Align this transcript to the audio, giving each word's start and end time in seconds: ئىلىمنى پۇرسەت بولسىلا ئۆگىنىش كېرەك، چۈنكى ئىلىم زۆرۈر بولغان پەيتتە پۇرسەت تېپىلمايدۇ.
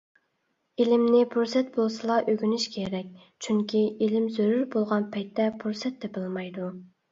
ئىلىمنى 0.85 1.19
پۇرسەت 1.35 1.69
بولسىلا 1.75 2.15
ئۆگىنىش 2.31 2.65
كېرەك، 2.77 3.13
چۈنكى 3.47 3.83
ئىلىم 4.07 4.27
زۆرۈر 4.41 4.67
بولغان 4.79 5.09
پەيتتە 5.15 5.49
پۇرسەت 5.63 6.03
تېپىلمايدۇ. 6.03 6.75